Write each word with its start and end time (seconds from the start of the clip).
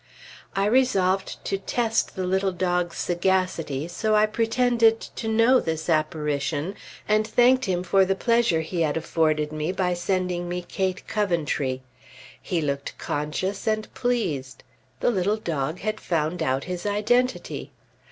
I 0.55 0.65
resolved 0.65 1.37
to 1.45 1.59
test 1.59 2.15
the 2.15 2.25
little 2.25 2.51
dog's 2.51 2.97
sagacity, 2.97 3.87
so 3.87 4.15
I 4.15 4.25
pretended 4.25 4.99
to 4.99 5.27
know 5.27 5.59
this 5.59 5.89
apparition, 5.89 6.73
and 7.07 7.27
thanked 7.27 7.65
him 7.65 7.83
for 7.83 8.03
the 8.03 8.15
pleasure 8.15 8.61
he 8.61 8.81
had 8.81 8.97
afforded 8.97 9.51
me 9.51 9.71
by 9.71 9.93
sending 9.93 10.49
me 10.49 10.63
"Kate 10.63 11.07
Coventry." 11.07 11.83
He 12.41 12.61
looked 12.63 12.97
conscious 12.97 13.67
and 13.67 13.93
pleased! 13.93 14.63
The 15.01 15.11
"little 15.11 15.37
dog" 15.37 15.81
had 15.81 15.99
found 15.99 16.41
out 16.41 16.63
his 16.63 16.87
identity! 16.87 17.71